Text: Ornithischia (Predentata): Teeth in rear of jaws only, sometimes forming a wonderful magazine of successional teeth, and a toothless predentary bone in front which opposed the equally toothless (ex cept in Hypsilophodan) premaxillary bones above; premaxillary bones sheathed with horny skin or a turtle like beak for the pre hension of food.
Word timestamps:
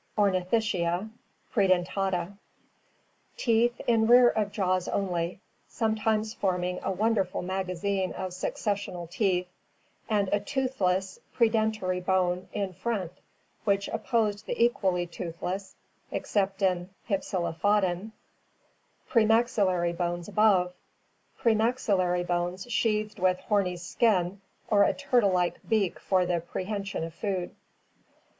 Ornithischia 0.17 1.11
(Predentata): 1.53 2.35
Teeth 3.37 3.79
in 3.85 4.07
rear 4.07 4.29
of 4.29 4.51
jaws 4.51 4.87
only, 4.87 5.39
sometimes 5.67 6.33
forming 6.33 6.79
a 6.81 6.91
wonderful 6.91 7.43
magazine 7.43 8.11
of 8.13 8.31
successional 8.31 9.07
teeth, 9.07 9.47
and 10.09 10.27
a 10.31 10.39
toothless 10.39 11.19
predentary 11.35 12.03
bone 12.03 12.47
in 12.51 12.73
front 12.73 13.11
which 13.63 13.87
opposed 13.89 14.47
the 14.47 14.59
equally 14.65 15.05
toothless 15.05 15.75
(ex 16.11 16.31
cept 16.31 16.63
in 16.63 16.89
Hypsilophodan) 17.07 18.11
premaxillary 19.07 19.95
bones 19.95 20.27
above; 20.27 20.73
premaxillary 21.39 22.25
bones 22.25 22.65
sheathed 22.73 23.19
with 23.19 23.37
horny 23.41 23.77
skin 23.77 24.41
or 24.67 24.81
a 24.81 24.95
turtle 24.95 25.29
like 25.29 25.59
beak 25.69 25.99
for 25.99 26.25
the 26.25 26.39
pre 26.39 26.65
hension 26.65 27.05
of 27.05 27.13
food. 27.13 27.53